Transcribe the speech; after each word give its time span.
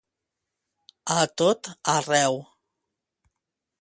A 1.17 1.19
tot 1.41 1.71
arreu. 1.97 2.41